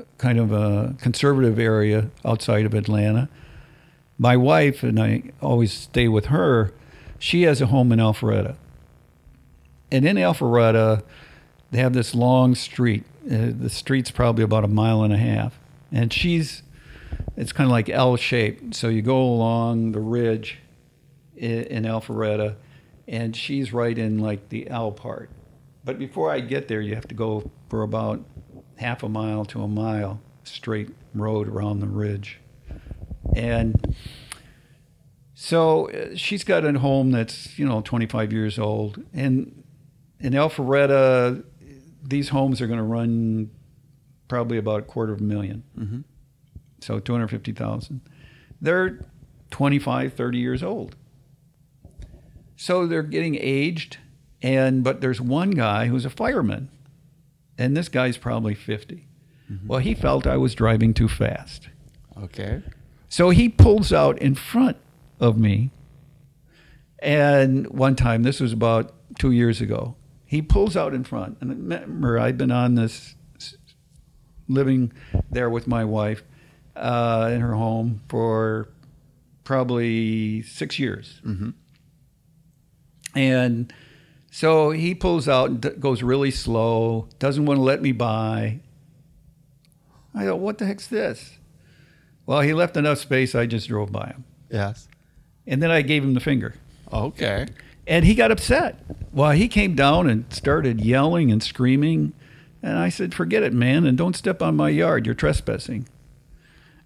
[0.00, 3.28] a kind of a conservative area outside of Atlanta.
[4.22, 6.72] My wife and I always stay with her.
[7.18, 8.54] She has a home in Alpharetta.
[9.90, 11.02] And in Alpharetta,
[11.72, 13.02] they have this long street.
[13.26, 15.58] Uh, the street's probably about a mile and a half.
[15.90, 16.62] And she's,
[17.36, 18.76] it's kind of like L shaped.
[18.76, 20.60] So you go along the ridge
[21.36, 22.54] i- in Alpharetta,
[23.08, 25.30] and she's right in like the L part.
[25.84, 28.24] But before I get there, you have to go for about
[28.76, 32.38] half a mile to a mile straight road around the ridge.
[33.34, 33.94] And
[35.34, 39.02] so uh, she's got a home that's, you know, 25 years old.
[39.12, 39.64] And
[40.20, 41.44] in Alpharetta,
[42.02, 43.50] these homes are going to run
[44.28, 46.00] probably about a quarter of a 1000000 Mm-hmm.
[46.80, 48.00] so 250,000.
[48.60, 49.04] They're
[49.50, 50.96] 25, 30 years old.
[52.56, 53.98] So they're getting aged
[54.40, 56.68] and but there's one guy who's a fireman.
[57.58, 59.06] And this guy's probably 50.
[59.66, 61.68] Well, he felt I was driving too fast.
[62.22, 62.62] Okay.
[63.12, 64.78] So he pulls out in front
[65.20, 65.70] of me.
[67.00, 71.36] And one time, this was about two years ago, he pulls out in front.
[71.42, 73.14] And remember, I'd been on this
[74.48, 74.94] living
[75.30, 76.22] there with my wife
[76.74, 78.70] uh, in her home for
[79.44, 81.20] probably six years.
[81.22, 81.50] Mm-hmm.
[83.14, 83.74] And
[84.30, 88.60] so he pulls out and d- goes really slow, doesn't want to let me by.
[90.14, 91.36] I go, what the heck's this?
[92.32, 94.24] Well, he left enough space, I just drove by him.
[94.50, 94.88] Yes.
[95.46, 96.54] And then I gave him the finger.
[96.90, 97.46] Okay.
[97.86, 98.78] And he got upset.
[99.12, 102.14] Well, he came down and started yelling and screaming.
[102.62, 105.04] And I said, forget it, man, and don't step on my yard.
[105.04, 105.86] You're trespassing.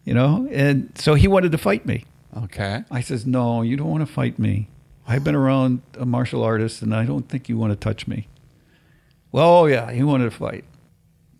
[0.04, 0.48] You know?
[0.50, 2.06] And so he wanted to fight me.
[2.36, 2.82] Okay.
[2.90, 4.68] I says, no, you don't want to fight me.
[5.06, 8.26] I've been around a martial artist, and I don't think you want to touch me.
[9.30, 10.64] Well, oh, yeah, he wanted to fight.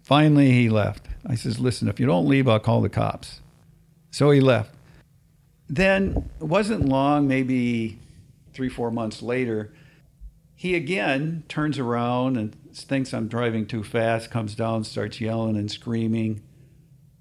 [0.05, 1.09] Finally, he left.
[1.27, 3.40] I says, listen, if you don't leave, I'll call the cops.
[4.16, 4.74] So he left.
[5.68, 7.98] Then it wasn't long, maybe
[8.55, 9.74] three, four months later,
[10.55, 15.70] he again turns around and thinks I'm driving too fast, comes down, starts yelling and
[15.70, 16.40] screaming.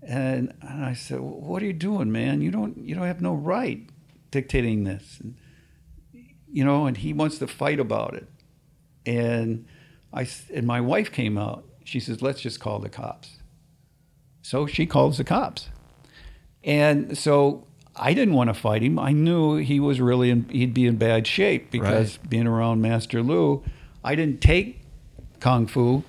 [0.01, 2.39] And, and I said, "What are you doing, man?
[2.39, 3.89] You don't you don't have no right
[4.31, 5.35] dictating this." And,
[6.49, 8.29] you know, and he wants to fight about it.
[9.05, 9.65] And
[10.13, 11.65] I and my wife came out.
[11.83, 13.39] She says, "Let's just call the cops."
[14.41, 15.67] So she calls the cops.
[16.65, 17.63] And so
[17.95, 18.97] I didn't want to fight him.
[18.99, 23.21] I knew he was really in, he'd be in bad shape because being around Master
[23.21, 23.63] Lu,
[24.03, 24.81] I didn't take
[25.39, 26.03] kung fu,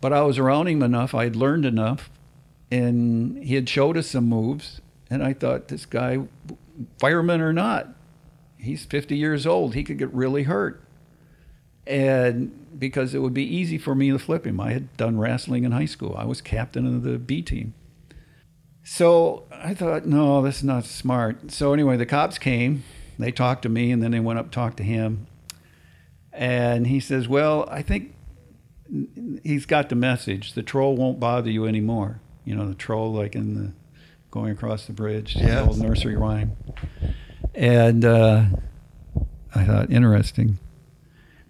[0.00, 1.14] but I was around him enough.
[1.14, 2.08] I had learned enough,
[2.70, 4.80] and he had showed us some moves.
[5.10, 6.20] And I thought, this guy,
[6.98, 7.88] fireman or not,
[8.56, 9.74] he's 50 years old.
[9.74, 10.82] He could get really hurt.
[11.86, 14.60] And because it would be easy for me to flip him.
[14.60, 16.14] I had done wrestling in high school.
[16.16, 17.74] I was captain of the B team.
[18.84, 21.50] So I thought, no, this is not smart.
[21.50, 22.84] So anyway, the cops came.
[23.18, 25.26] They talked to me, and then they went up and talked to him.
[26.32, 28.14] And he says, "Well, I think
[29.42, 30.52] he's got the message.
[30.52, 32.20] The troll won't bother you anymore.
[32.44, 33.72] You know, the troll, like in the
[34.30, 36.56] going across the bridge, the old nursery rhyme."
[37.54, 38.46] And uh,
[39.54, 40.58] I thought, interesting.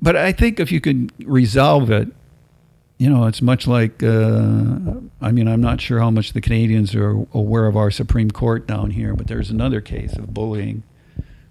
[0.02, 2.08] But I think if you could resolve it,
[2.98, 6.94] you know, it's much like, uh, I mean, I'm not sure how much the Canadians
[6.94, 10.82] are aware of our Supreme Court down here, but there's another case of bullying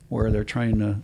[0.10, 1.00] where they're trying to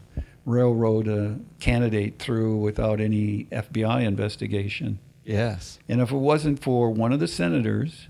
[0.46, 5.00] railroad a candidate through without any FBI investigation.
[5.24, 5.80] Yes.
[5.88, 8.08] And if it wasn't for one of the senators,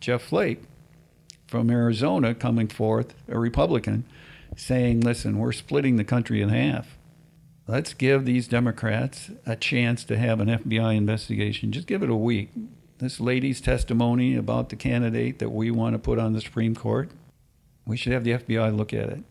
[0.00, 0.62] Jeff Flake
[1.46, 4.04] from Arizona, coming forth, a Republican,
[4.56, 6.98] saying, listen, we're splitting the country in half.
[7.68, 11.70] Let's give these Democrats a chance to have an FBI investigation.
[11.72, 12.50] Just give it a week.
[13.02, 17.10] This lady's testimony about the candidate that we want to put on the Supreme Court,
[17.84, 19.24] we should have the FBI look at it.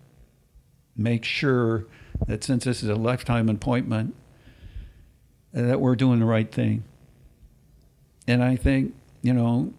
[0.98, 1.86] Make sure
[2.28, 4.14] that since this is a lifetime appointment,
[5.54, 6.84] that we're doing the right thing.
[8.28, 9.74] And I think, you know,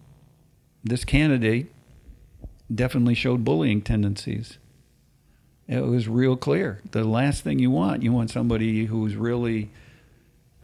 [0.83, 1.71] this candidate
[2.73, 4.57] definitely showed bullying tendencies.
[5.67, 6.81] It was real clear.
[6.89, 9.69] The last thing you want, you want somebody who's really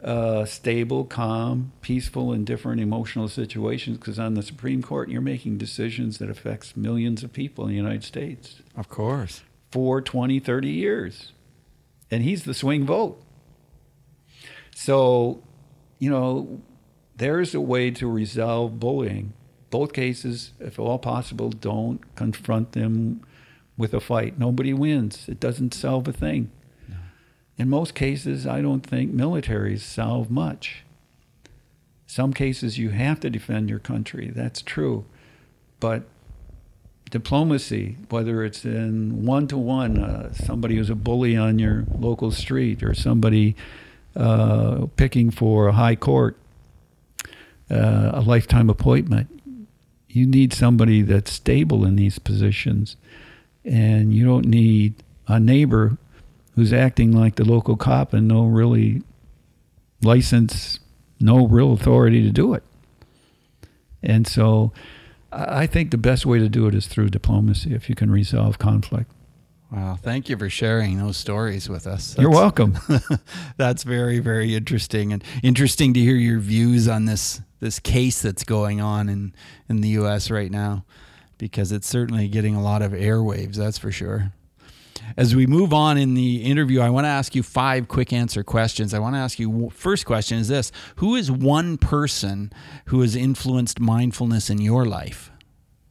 [0.03, 3.97] uh, stable, calm, peaceful in different emotional situations.
[3.97, 7.75] Because on the Supreme Court, you're making decisions that affects millions of people in the
[7.75, 8.61] United States.
[8.75, 9.43] Of course.
[9.71, 11.33] For 20, 30 years.
[12.11, 13.21] And he's the swing vote.
[14.75, 15.43] So,
[15.99, 16.61] you know,
[17.15, 19.33] there's a way to resolve bullying.
[19.69, 23.21] Both cases, if at all possible, don't confront them
[23.77, 24.39] with a fight.
[24.39, 25.27] Nobody wins.
[25.29, 26.49] It doesn't solve a thing.
[27.59, 30.85] In most cases, I don't think militaries solve much.
[32.07, 34.31] Some cases you have to defend your country.
[34.33, 35.03] That's true.
[35.81, 36.03] But
[37.11, 42.81] diplomacy, whether it's in one to one, somebody who's a bully on your local street
[42.81, 43.57] or somebody
[44.15, 46.37] uh, picking for a high court,
[47.69, 49.27] uh, a lifetime appointment.
[50.07, 52.95] You need somebody that's stable in these positions,
[53.65, 54.95] and you don't need
[55.27, 55.97] a neighbor
[56.59, 59.01] who's acting like the local cop and no really
[60.01, 60.77] license,
[61.17, 62.63] no real authority to do it.
[64.03, 64.73] And so
[65.31, 68.59] I think the best way to do it is through diplomacy if you can resolve
[68.59, 69.09] conflict.
[69.71, 72.09] Wow, thank you for sharing those stories with us.
[72.09, 72.77] That's, You're welcome.
[73.57, 78.43] that's very, very interesting, and interesting to hear your views on this this case that's
[78.43, 79.33] going on in
[79.69, 80.29] in the U.S.
[80.29, 80.83] right now,
[81.37, 83.55] because it's certainly getting a lot of airwaves.
[83.55, 84.33] That's for sure.
[85.17, 88.43] As we move on in the interview, I want to ask you five quick answer
[88.43, 88.93] questions.
[88.93, 92.51] I want to ask you first question is this: Who is one person
[92.85, 95.31] who has influenced mindfulness in your life?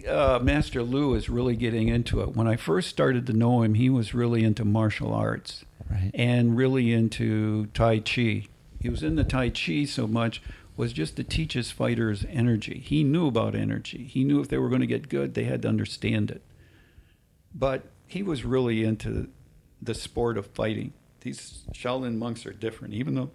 [0.06, 2.36] uh, Master Lu is really getting into it.
[2.36, 6.10] When I first started to know him, he was really into martial arts right.
[6.14, 8.46] and really into Tai Chi.
[8.80, 10.42] He was into Tai Chi so much
[10.76, 12.78] was just to teach his fighters energy.
[12.78, 14.04] He knew about energy.
[14.04, 16.42] He knew if they were going to get good, they had to understand it.
[17.52, 19.28] But he was really into
[19.80, 20.92] the sport of fighting.
[21.20, 23.30] These Shaolin monks are different, even though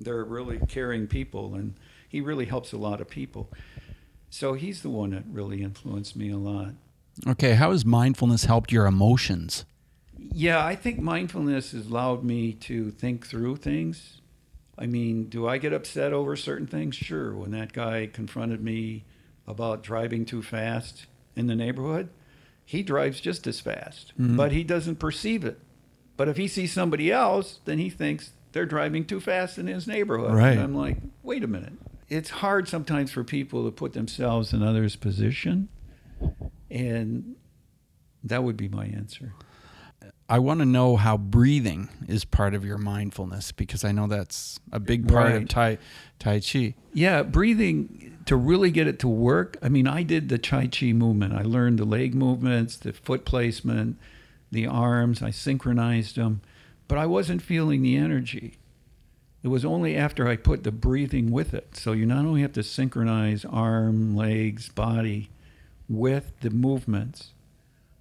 [0.00, 1.74] they're really caring people, and
[2.08, 3.50] he really helps a lot of people.
[4.30, 6.74] So he's the one that really influenced me a lot.
[7.26, 9.64] Okay, how has mindfulness helped your emotions?
[10.16, 14.20] Yeah, I think mindfulness has allowed me to think through things.
[14.78, 16.94] I mean, do I get upset over certain things?
[16.94, 17.34] Sure.
[17.34, 19.04] When that guy confronted me
[19.46, 22.10] about driving too fast in the neighborhood,
[22.68, 24.36] he drives just as fast, mm-hmm.
[24.36, 25.58] but he doesn't perceive it.
[26.18, 29.86] But if he sees somebody else, then he thinks they're driving too fast in his
[29.86, 30.34] neighborhood.
[30.34, 30.52] Right.
[30.52, 31.74] And I'm like, wait a minute
[32.08, 35.68] it's hard sometimes for people to put themselves in others' position,
[36.70, 37.36] and
[38.24, 39.34] that would be my answer.
[40.30, 44.60] I want to know how breathing is part of your mindfulness because I know that's
[44.70, 45.42] a big part right.
[45.42, 45.78] of tai
[46.18, 46.74] tai chi.
[46.92, 49.56] Yeah, breathing to really get it to work.
[49.62, 51.32] I mean, I did the tai chi movement.
[51.32, 53.96] I learned the leg movements, the foot placement,
[54.50, 55.22] the arms.
[55.22, 56.42] I synchronized them,
[56.88, 58.58] but I wasn't feeling the energy.
[59.42, 61.74] It was only after I put the breathing with it.
[61.74, 65.30] So you not only have to synchronize arm, legs, body
[65.88, 67.32] with the movements,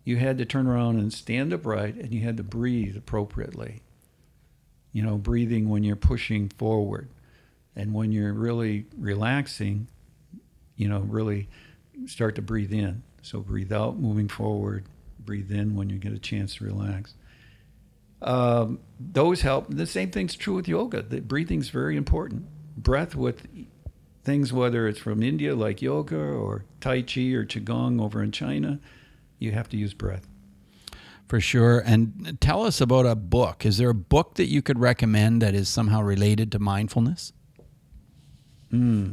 [0.08, 3.82] you had to turn around and stand upright and you had to breathe appropriately.
[4.94, 7.10] You know, breathing when you're pushing forward
[7.76, 9.90] and when you're really relaxing,
[10.78, 11.50] you know, really
[12.06, 13.04] start to breathe in.
[13.22, 14.86] So breathe out, moving forward,
[15.20, 17.14] breathe in when you get a chance to relax.
[18.22, 19.66] Um, those help.
[19.68, 21.02] The same thing's true with yoga.
[21.02, 22.46] The breathing's very important.
[22.78, 23.46] Breath with
[24.24, 28.80] things, whether it's from India like yoga or Tai Chi or Qigong over in China,
[29.40, 30.28] you have to use breath.
[31.28, 31.80] For sure.
[31.80, 33.66] And tell us about a book.
[33.66, 37.34] Is there a book that you could recommend that is somehow related to mindfulness?
[38.72, 39.12] Hmm.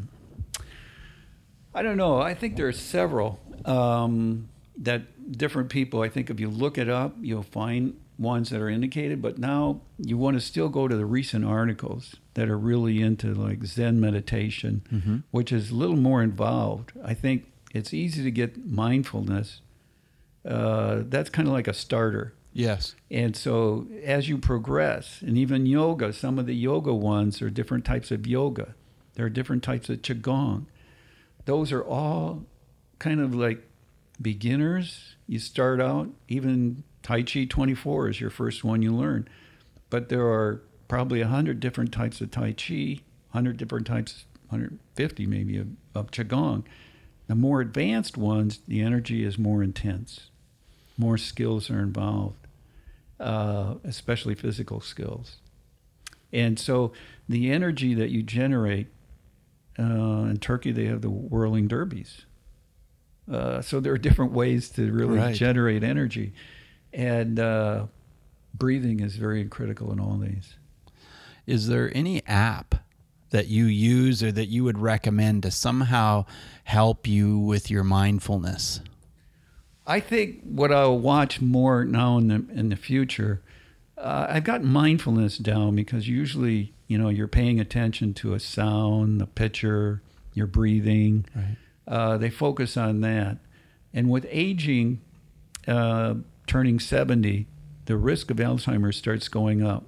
[1.75, 2.21] I don't know.
[2.21, 4.49] I think there are several um,
[4.79, 6.03] that different people.
[6.03, 9.81] I think if you look it up, you'll find ones that are indicated, but now
[9.99, 14.01] you want to still go to the recent articles that are really into like Zen
[14.01, 15.17] meditation, mm-hmm.
[15.33, 16.93] which is a little more involved.
[17.05, 19.61] I think it's easy to get mindfulness.
[20.47, 22.35] Uh, that's kind of like a starter.
[22.53, 22.95] Yes.
[23.11, 27.85] And so as you progress, and even yoga, some of the yoga ones are different
[27.85, 28.75] types of yoga.
[29.15, 30.67] There are different types of qigong.
[31.47, 32.45] Those are all
[32.99, 33.69] kind of like
[34.21, 35.17] beginners.
[35.27, 39.29] You start out even Tai Chi 24 is your first one you learn.
[39.91, 43.01] But there are probably 100 different types of Tai Chi,
[43.33, 46.65] 100 different types, 150 maybe of, of Qigong.
[47.27, 50.31] The more advanced ones, the energy is more intense,
[50.97, 52.47] more skills are involved,
[53.21, 55.37] uh, especially physical skills.
[56.33, 56.93] And so
[57.29, 58.89] the energy that you generate
[59.79, 59.83] uh,
[60.31, 62.27] in Turkey, they have the whirling derbies.
[63.31, 65.35] Uh, so there are different ways to really Right.
[65.35, 66.33] generate energy,
[66.93, 67.87] and uh,
[68.53, 70.55] breathing is very critical in all these.
[71.47, 72.75] Is there any app
[73.31, 76.27] that you use or that you would recommend to somehow
[76.65, 78.81] help you with your mindfulness?
[79.87, 83.43] I think what I'll watch more now in the in the future,
[83.99, 89.21] uh, I've got mindfulness down because usually you know you're paying attention to a sound,
[89.21, 91.27] the picture, your breathing.
[91.35, 91.57] Right.
[91.87, 93.39] Uh, they focus on that,
[93.93, 95.03] and with aging,
[95.69, 96.15] uh,
[96.47, 97.47] turning seventy,
[97.85, 99.85] the risk of Alzheimer's starts going up.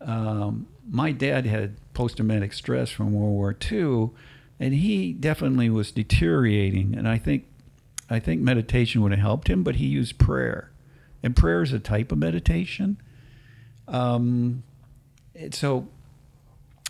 [0.00, 4.10] Um, my dad had post-traumatic stress from World War II,
[4.58, 6.94] and he definitely was deteriorating.
[6.96, 7.46] And I think,
[8.12, 10.70] I think meditation would have helped him, but he used prayer,
[11.22, 12.98] and prayer is a type of meditation.
[13.88, 14.62] Um,
[15.50, 15.88] so,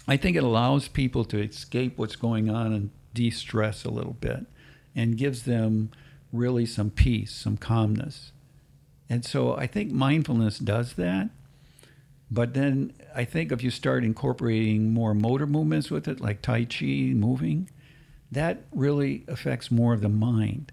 [0.08, 4.46] I think it allows people to escape what's going on and de-stress a little bit,
[4.96, 5.90] and gives them
[6.32, 8.32] really some peace, some calmness.
[9.08, 11.30] And so, I think mindfulness does that.
[12.30, 16.64] But then I think if you start incorporating more motor movements with it, like Tai
[16.64, 17.68] Chi moving,
[18.30, 20.72] that really affects more of the mind.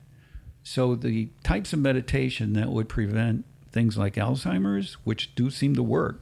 [0.71, 5.81] So the types of meditation that would prevent things like Alzheimer's, which do seem to
[5.81, 6.21] work,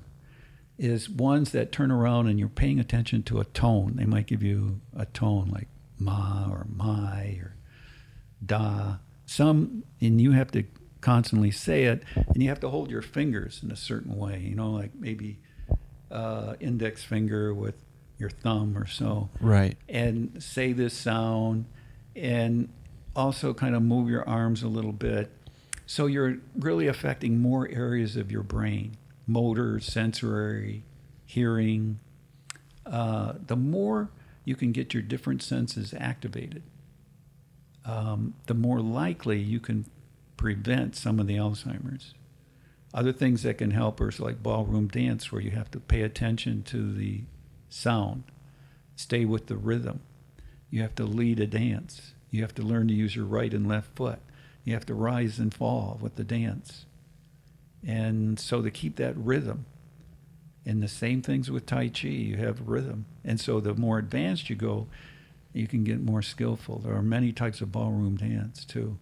[0.78, 3.98] is ones that turn around and you're paying attention to a tone.
[3.98, 5.68] They might give you a tone like
[6.00, 7.58] ma or mai or
[8.46, 9.00] da.
[9.26, 10.64] Some, and you have to
[11.02, 14.56] constantly say it, and you have to hold your fingers in a certain way, you
[14.56, 15.40] know, like maybe
[16.10, 17.76] uh, index finger with
[18.18, 19.78] your thumb or so, Right.
[19.90, 21.66] and say this sound,
[22.16, 22.70] and
[23.18, 25.32] also kind of move your arms a little bit.
[25.86, 28.96] So you're really affecting more areas of your brain
[29.26, 30.84] motor, sensory,
[31.26, 32.00] hearing.
[32.86, 34.10] Uh, the more
[34.46, 36.64] you can get your different senses activated,
[37.84, 39.86] um, the more likely you can
[40.38, 42.14] prevent some of the Alzheimer's.
[42.94, 46.64] Other things that can help are like ballroom dance, where you have to pay attention
[46.64, 47.24] to the
[47.70, 48.24] sound,
[48.96, 50.00] stay with the rhythm.
[50.70, 52.14] You have to lead a dance.
[52.32, 54.20] You have to learn to use your right and left foot.
[54.64, 56.86] You have to rise and fall with the dance.
[57.86, 59.66] And so to keep that rhythm,
[60.66, 63.06] and the same things with Tai Chi, you have rhythm.
[63.24, 64.88] And so the more advanced you go,
[65.54, 66.80] you can get more skillful.
[66.80, 68.98] There are many types of ballroom dance too.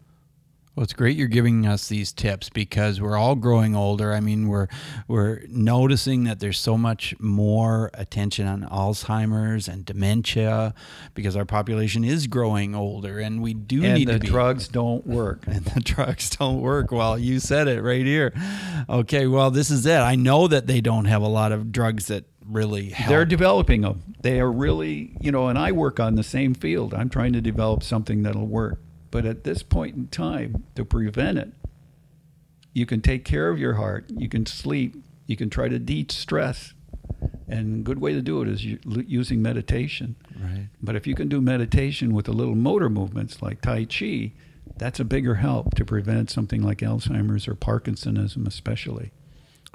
[0.76, 4.12] Well, it's great you're giving us these tips because we're all growing older.
[4.12, 4.68] I mean, we're
[5.08, 10.74] we're noticing that there's so much more attention on Alzheimer's and dementia
[11.14, 14.28] because our population is growing older, and we do and need the to be.
[14.28, 15.48] drugs don't work.
[15.48, 16.92] and the drugs don't work.
[16.92, 18.34] Well, you said it right here.
[18.90, 20.00] Okay, well, this is it.
[20.00, 23.10] I know that they don't have a lot of drugs that really help.
[23.10, 24.16] They're developing them.
[24.22, 26.94] They are really, you know, and I work on the same field.
[26.94, 28.80] I'm trying to develop something that'll work.
[29.16, 31.54] But at this point in time, to prevent it,
[32.74, 34.10] you can take care of your heart.
[34.10, 34.98] You can sleep.
[35.26, 36.74] You can try to de-stress.
[37.48, 40.18] And a good way to do it is using meditation.
[40.38, 40.68] right.
[40.82, 44.34] But if you can do meditation with the little motor movements like Tai Chi,
[44.76, 49.12] that's a bigger help to prevent something like Alzheimer's or Parkinsonism, especially.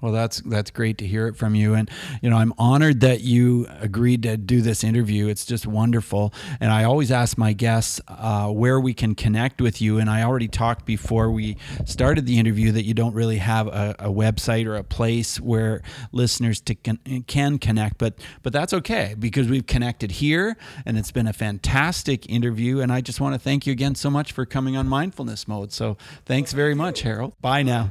[0.01, 1.91] Well, that's that's great to hear it from you, and
[2.23, 5.29] you know I'm honored that you agreed to do this interview.
[5.29, 9.81] It's just wonderful, and I always ask my guests uh, where we can connect with
[9.81, 9.99] you.
[9.99, 13.97] And I already talked before we started the interview that you don't really have a,
[13.99, 15.83] a website or a place where
[16.13, 21.13] listeners to con- can connect, but but that's okay because we've connected here, and it's
[21.13, 22.81] been a fantastic interview.
[22.81, 25.73] And I just want to thank you again so much for coming on Mindfulness Mode.
[25.73, 27.35] So thanks very much, Harold.
[27.41, 27.91] Bye now.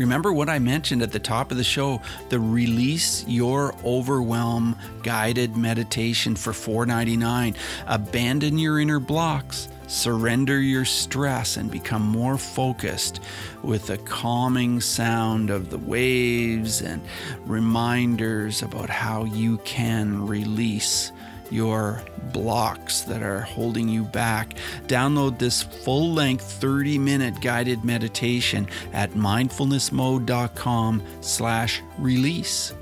[0.00, 5.58] Remember what I mentioned at the top of the show the Release Your Overwhelm guided
[5.58, 7.54] meditation for $4.99.
[7.86, 9.68] Abandon your inner blocks.
[9.88, 13.20] Surrender your stress and become more focused
[13.62, 17.02] with the calming sound of the waves and
[17.44, 21.12] reminders about how you can release
[21.50, 24.54] your blocks that are holding you back.
[24.86, 32.74] Download this full length 30 minute guided meditation at mindfulnessmode.com slash release.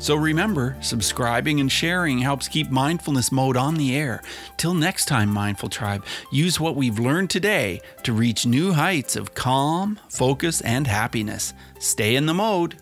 [0.00, 4.22] So remember, subscribing and sharing helps keep Mindfulness Mode on the air.
[4.56, 9.34] Till next time, Mindful Tribe, use what we've learned today to reach new heights of
[9.34, 11.52] calm, focus, and happiness.
[11.78, 12.76] Stay in the mode.